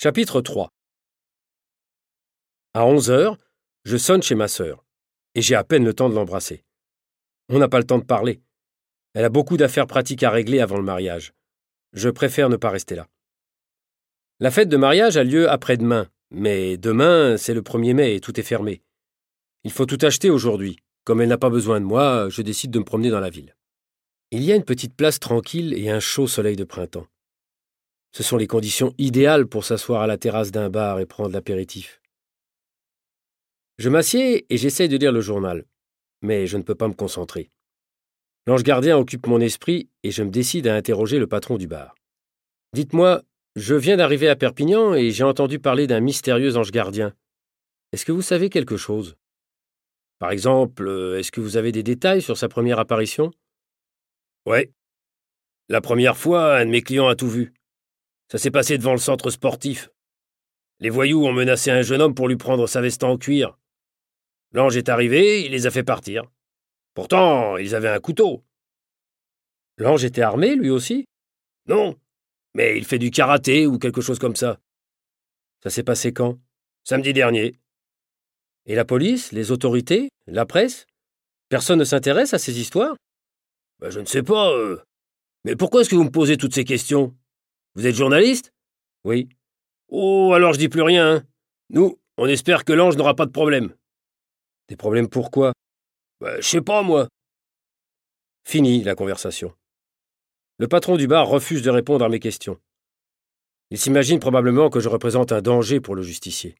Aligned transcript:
Chapitre 0.00 0.40
3 0.40 0.70
À 2.72 2.86
onze 2.86 3.10
heures, 3.10 3.36
je 3.84 3.96
sonne 3.96 4.22
chez 4.22 4.36
ma 4.36 4.46
sœur, 4.46 4.84
et 5.34 5.42
j'ai 5.42 5.56
à 5.56 5.64
peine 5.64 5.84
le 5.84 5.92
temps 5.92 6.08
de 6.08 6.14
l'embrasser. 6.14 6.62
On 7.48 7.58
n'a 7.58 7.66
pas 7.66 7.80
le 7.80 7.84
temps 7.84 7.98
de 7.98 8.04
parler. 8.04 8.40
Elle 9.14 9.24
a 9.24 9.28
beaucoup 9.28 9.56
d'affaires 9.56 9.88
pratiques 9.88 10.22
à 10.22 10.30
régler 10.30 10.60
avant 10.60 10.76
le 10.76 10.84
mariage. 10.84 11.32
Je 11.94 12.10
préfère 12.10 12.48
ne 12.48 12.54
pas 12.54 12.70
rester 12.70 12.94
là. 12.94 13.08
La 14.38 14.52
fête 14.52 14.68
de 14.68 14.76
mariage 14.76 15.16
a 15.16 15.24
lieu 15.24 15.50
après-demain, 15.50 16.08
mais 16.30 16.76
demain, 16.76 17.36
c'est 17.36 17.54
le 17.54 17.62
1er 17.62 17.94
mai 17.94 18.14
et 18.14 18.20
tout 18.20 18.38
est 18.38 18.44
fermé. 18.44 18.82
Il 19.64 19.72
faut 19.72 19.86
tout 19.86 19.98
acheter 20.02 20.30
aujourd'hui. 20.30 20.76
Comme 21.02 21.20
elle 21.22 21.28
n'a 21.28 21.38
pas 21.38 21.50
besoin 21.50 21.80
de 21.80 21.86
moi, 21.86 22.28
je 22.28 22.42
décide 22.42 22.70
de 22.70 22.78
me 22.78 22.84
promener 22.84 23.10
dans 23.10 23.18
la 23.18 23.30
ville. 23.30 23.56
Il 24.30 24.44
y 24.44 24.52
a 24.52 24.54
une 24.54 24.62
petite 24.62 24.94
place 24.94 25.18
tranquille 25.18 25.74
et 25.74 25.90
un 25.90 25.98
chaud 25.98 26.28
soleil 26.28 26.54
de 26.54 26.62
printemps. 26.62 27.08
Ce 28.18 28.24
sont 28.24 28.36
les 28.36 28.48
conditions 28.48 28.96
idéales 28.98 29.46
pour 29.46 29.64
s'asseoir 29.64 30.02
à 30.02 30.08
la 30.08 30.18
terrasse 30.18 30.50
d'un 30.50 30.70
bar 30.70 30.98
et 30.98 31.06
prendre 31.06 31.32
l'apéritif. 31.32 32.02
Je 33.78 33.88
m'assieds 33.88 34.44
et 34.52 34.56
j'essaye 34.56 34.88
de 34.88 34.96
lire 34.96 35.12
le 35.12 35.20
journal, 35.20 35.64
mais 36.20 36.48
je 36.48 36.56
ne 36.56 36.64
peux 36.64 36.74
pas 36.74 36.88
me 36.88 36.94
concentrer. 36.94 37.52
L'ange 38.48 38.64
gardien 38.64 38.98
occupe 38.98 39.28
mon 39.28 39.40
esprit 39.40 39.88
et 40.02 40.10
je 40.10 40.24
me 40.24 40.30
décide 40.30 40.66
à 40.66 40.74
interroger 40.74 41.20
le 41.20 41.28
patron 41.28 41.58
du 41.58 41.68
bar. 41.68 41.94
Dites-moi, 42.72 43.22
je 43.54 43.76
viens 43.76 43.96
d'arriver 43.96 44.28
à 44.28 44.34
Perpignan 44.34 44.94
et 44.94 45.12
j'ai 45.12 45.22
entendu 45.22 45.60
parler 45.60 45.86
d'un 45.86 46.00
mystérieux 46.00 46.56
ange 46.56 46.72
gardien. 46.72 47.14
Est-ce 47.92 48.04
que 48.04 48.10
vous 48.10 48.20
savez 48.20 48.50
quelque 48.50 48.76
chose? 48.76 49.14
Par 50.18 50.32
exemple, 50.32 50.88
est-ce 51.16 51.30
que 51.30 51.40
vous 51.40 51.56
avez 51.56 51.70
des 51.70 51.84
détails 51.84 52.20
sur 52.20 52.36
sa 52.36 52.48
première 52.48 52.80
apparition? 52.80 53.30
Ouais. 54.44 54.72
La 55.68 55.80
première 55.80 56.16
fois, 56.16 56.56
un 56.56 56.66
de 56.66 56.70
mes 56.72 56.82
clients 56.82 57.06
a 57.06 57.14
tout 57.14 57.30
vu. 57.30 57.52
Ça 58.30 58.38
s'est 58.38 58.50
passé 58.50 58.78
devant 58.78 58.92
le 58.92 58.98
centre 58.98 59.30
sportif. 59.30 59.90
Les 60.80 60.90
voyous 60.90 61.24
ont 61.26 61.32
menacé 61.32 61.70
un 61.70 61.82
jeune 61.82 62.02
homme 62.02 62.14
pour 62.14 62.28
lui 62.28 62.36
prendre 62.36 62.66
sa 62.66 62.80
veste 62.80 63.02
en 63.02 63.16
cuir. 63.16 63.58
L'ange 64.52 64.76
est 64.76 64.88
arrivé, 64.88 65.44
il 65.44 65.52
les 65.52 65.66
a 65.66 65.70
fait 65.70 65.82
partir. 65.82 66.24
Pourtant, 66.94 67.56
ils 67.56 67.74
avaient 67.74 67.88
un 67.88 68.00
couteau. 68.00 68.44
L'ange 69.76 70.04
était 70.04 70.22
armé, 70.22 70.56
lui 70.56 70.70
aussi? 70.70 71.04
Non, 71.66 71.96
mais 72.54 72.78
il 72.78 72.84
fait 72.84 72.98
du 72.98 73.10
karaté 73.10 73.66
ou 73.66 73.78
quelque 73.78 74.00
chose 74.00 74.18
comme 74.18 74.36
ça. 74.36 74.58
Ça 75.62 75.70
s'est 75.70 75.82
passé 75.82 76.12
quand? 76.12 76.38
Samedi 76.84 77.12
dernier. 77.12 77.58
Et 78.66 78.74
la 78.74 78.84
police, 78.84 79.32
les 79.32 79.50
autorités, 79.50 80.10
la 80.26 80.46
presse? 80.46 80.86
Personne 81.48 81.78
ne 81.78 81.84
s'intéresse 81.84 82.34
à 82.34 82.38
ces 82.38 82.60
histoires? 82.60 82.96
Ben, 83.80 83.90
Je 83.90 84.00
ne 84.00 84.04
sais 84.04 84.22
pas. 84.22 84.50
Euh. 84.52 84.82
Mais 85.44 85.56
pourquoi 85.56 85.80
est-ce 85.80 85.90
que 85.90 85.96
vous 85.96 86.04
me 86.04 86.10
posez 86.10 86.36
toutes 86.36 86.54
ces 86.54 86.64
questions? 86.64 87.16
Vous 87.78 87.86
êtes 87.86 87.94
journaliste? 87.94 88.52
Oui. 89.04 89.28
Oh, 89.86 90.32
alors 90.34 90.52
je 90.52 90.58
dis 90.58 90.68
plus 90.68 90.82
rien. 90.82 91.14
Hein. 91.14 91.26
Nous, 91.70 91.96
on 92.16 92.26
espère 92.26 92.64
que 92.64 92.72
l'ange 92.72 92.96
n'aura 92.96 93.14
pas 93.14 93.24
de 93.24 93.30
problème. 93.30 93.72
Des 94.66 94.74
problèmes 94.74 95.08
pourquoi 95.08 95.52
bah, 96.20 96.40
Je 96.40 96.48
sais 96.48 96.60
pas, 96.60 96.82
moi. 96.82 97.06
Fini 98.44 98.82
la 98.82 98.96
conversation. 98.96 99.54
Le 100.58 100.66
patron 100.66 100.96
du 100.96 101.06
bar 101.06 101.28
refuse 101.28 101.62
de 101.62 101.70
répondre 101.70 102.04
à 102.04 102.08
mes 102.08 102.18
questions. 102.18 102.58
Il 103.70 103.78
s'imagine 103.78 104.18
probablement 104.18 104.70
que 104.70 104.80
je 104.80 104.88
représente 104.88 105.30
un 105.30 105.40
danger 105.40 105.80
pour 105.80 105.94
le 105.94 106.02
justicier. 106.02 106.56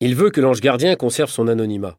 Il 0.00 0.16
veut 0.16 0.30
que 0.30 0.40
l'ange 0.40 0.60
gardien 0.60 0.96
conserve 0.96 1.30
son 1.30 1.46
anonymat. 1.46 1.96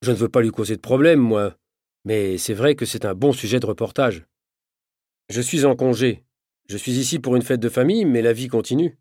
Je 0.00 0.12
ne 0.12 0.16
veux 0.16 0.30
pas 0.30 0.40
lui 0.40 0.50
causer 0.50 0.76
de 0.76 0.80
problème, 0.80 1.20
moi, 1.20 1.58
mais 2.06 2.38
c'est 2.38 2.54
vrai 2.54 2.74
que 2.74 2.86
c'est 2.86 3.04
un 3.04 3.14
bon 3.14 3.34
sujet 3.34 3.60
de 3.60 3.66
reportage. 3.66 4.24
Je 5.28 5.42
suis 5.42 5.66
en 5.66 5.76
congé, 5.76 6.24
je 6.68 6.76
suis 6.76 6.92
ici 6.92 7.18
pour 7.18 7.34
une 7.34 7.42
fête 7.42 7.60
de 7.60 7.68
famille, 7.68 8.04
mais 8.04 8.22
la 8.22 8.32
vie 8.32 8.48
continue. 8.48 8.98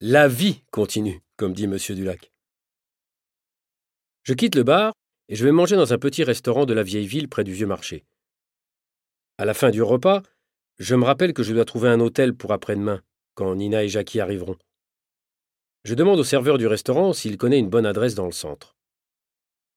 La 0.00 0.26
vie 0.26 0.62
continue, 0.72 1.22
comme 1.36 1.52
dit 1.52 1.64
M. 1.64 1.78
Dulac. 1.90 2.32
Je 4.24 4.34
quitte 4.34 4.56
le 4.56 4.64
bar 4.64 4.92
et 5.28 5.36
je 5.36 5.44
vais 5.44 5.52
manger 5.52 5.76
dans 5.76 5.92
un 5.92 5.98
petit 5.98 6.24
restaurant 6.24 6.66
de 6.66 6.74
la 6.74 6.82
vieille 6.82 7.06
ville 7.06 7.28
près 7.28 7.44
du 7.44 7.52
vieux 7.52 7.66
marché. 7.66 8.04
À 9.38 9.44
la 9.44 9.54
fin 9.54 9.70
du 9.70 9.82
repas, 9.82 10.22
je 10.78 10.96
me 10.96 11.04
rappelle 11.04 11.32
que 11.32 11.42
je 11.42 11.54
dois 11.54 11.64
trouver 11.64 11.88
un 11.88 12.00
hôtel 12.00 12.34
pour 12.34 12.52
après-demain, 12.52 13.02
quand 13.34 13.54
Nina 13.54 13.84
et 13.84 13.88
Jackie 13.88 14.20
arriveront. 14.20 14.56
Je 15.84 15.94
demande 15.94 16.18
au 16.18 16.24
serveur 16.24 16.58
du 16.58 16.66
restaurant 16.66 17.12
s'il 17.12 17.36
connaît 17.36 17.58
une 17.58 17.70
bonne 17.70 17.86
adresse 17.86 18.14
dans 18.14 18.26
le 18.26 18.32
centre. 18.32 18.74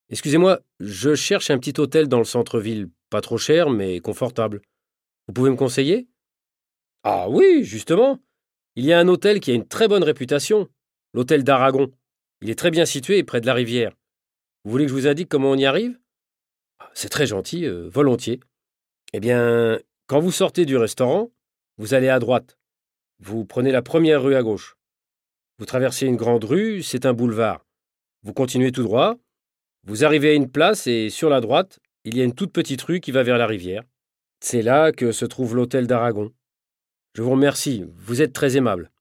Excusez-moi, 0.09 0.61
je 0.79 1.15
cherche 1.15 1.51
un 1.51 1.59
petit 1.59 1.79
hôtel 1.79 2.07
dans 2.07 2.19
le 2.19 2.23
centre-ville, 2.23 2.89
pas 3.09 3.21
trop 3.21 3.37
cher, 3.37 3.69
mais 3.69 3.99
confortable. 3.99 4.61
Vous 5.27 5.33
pouvez 5.33 5.51
me 5.51 5.57
conseiller? 5.57 6.07
Ah 7.03 7.29
oui, 7.29 7.63
justement. 7.63 8.19
Il 8.75 8.85
y 8.85 8.93
a 8.93 8.99
un 8.99 9.07
hôtel 9.07 9.39
qui 9.39 9.51
a 9.51 9.55
une 9.55 9.67
très 9.67 9.87
bonne 9.87 10.03
réputation, 10.03 10.67
l'hôtel 11.13 11.43
d'Aragon. 11.43 11.91
Il 12.41 12.49
est 12.49 12.59
très 12.59 12.71
bien 12.71 12.85
situé 12.85 13.23
près 13.23 13.41
de 13.41 13.45
la 13.45 13.53
rivière. 13.53 13.93
Vous 14.63 14.71
voulez 14.71 14.85
que 14.85 14.89
je 14.89 14.95
vous 14.95 15.07
indique 15.07 15.29
comment 15.29 15.51
on 15.51 15.57
y 15.57 15.65
arrive? 15.65 15.97
C'est 16.93 17.09
très 17.09 17.25
gentil, 17.25 17.65
euh, 17.65 17.89
volontiers. 17.89 18.39
Eh 19.13 19.19
bien, 19.19 19.79
quand 20.07 20.19
vous 20.19 20.31
sortez 20.31 20.65
du 20.65 20.77
restaurant, 20.77 21.31
vous 21.77 21.93
allez 21.93 22.09
à 22.09 22.19
droite. 22.19 22.57
Vous 23.19 23.45
prenez 23.45 23.71
la 23.71 23.81
première 23.81 24.21
rue 24.21 24.35
à 24.35 24.43
gauche. 24.43 24.77
Vous 25.59 25.65
traversez 25.65 26.05
une 26.05 26.17
grande 26.17 26.43
rue, 26.43 26.83
c'est 26.83 27.05
un 27.05 27.13
boulevard. 27.13 27.65
Vous 28.23 28.33
continuez 28.33 28.71
tout 28.71 28.83
droit. 28.83 29.15
Vous 29.85 30.05
arrivez 30.05 30.31
à 30.31 30.33
une 30.33 30.51
place 30.51 30.85
et 30.87 31.09
sur 31.09 31.29
la 31.29 31.41
droite, 31.41 31.79
il 32.03 32.17
y 32.17 32.21
a 32.21 32.23
une 32.23 32.35
toute 32.35 32.51
petite 32.51 32.81
rue 32.81 32.99
qui 32.99 33.11
va 33.11 33.23
vers 33.23 33.37
la 33.37 33.47
rivière. 33.47 33.83
C'est 34.39 34.61
là 34.61 34.91
que 34.91 35.11
se 35.11 35.25
trouve 35.25 35.55
l'hôtel 35.55 35.87
d'Aragon. 35.87 36.31
Je 37.17 37.23
vous 37.23 37.31
remercie, 37.31 37.83
vous 37.97 38.21
êtes 38.21 38.31
très 38.31 38.57
aimable. 38.57 38.91